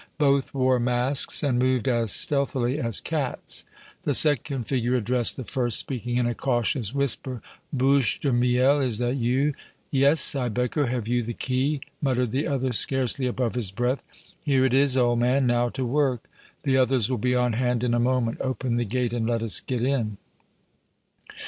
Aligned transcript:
Both 0.17 0.51
wore 0.55 0.79
masks 0.79 1.43
and 1.43 1.59
moved 1.59 1.87
as 1.87 2.11
stealthily 2.11 2.79
as 2.79 2.99
cats. 2.99 3.65
The 4.01 4.15
second 4.15 4.63
figure 4.63 4.95
addressed 4.95 5.37
the 5.37 5.43
first, 5.45 5.77
speaking 5.79 6.17
in 6.17 6.25
a 6.25 6.33
cautious 6.33 6.91
whisper: 6.91 7.39
"Bouche 7.71 8.19
de 8.19 8.33
Miel, 8.33 8.79
is 8.81 8.97
that 8.97 9.17
you?" 9.17 9.53
"Yes. 9.91 10.19
Siebecker, 10.19 10.87
have 10.89 11.07
you 11.07 11.21
the 11.21 11.35
key?" 11.35 11.81
muttered 12.01 12.31
the 12.31 12.47
other, 12.47 12.73
scarcely 12.73 13.27
above 13.27 13.53
his 13.53 13.69
breath. 13.69 14.01
"Here 14.41 14.65
it 14.65 14.73
is, 14.73 14.97
old 14.97 15.19
man. 15.19 15.45
Now 15.45 15.69
to 15.69 15.85
work. 15.85 16.27
The 16.63 16.77
others 16.77 17.07
will 17.11 17.19
be 17.19 17.35
on 17.35 17.53
hand 17.53 17.83
in 17.83 17.93
a 17.93 17.99
moment. 17.99 18.39
Open 18.41 18.77
the 18.77 18.85
gate 18.85 19.13
and 19.13 19.29
let 19.29 19.43
us 19.43 19.59
get 19.59 19.83
in." 19.83 20.17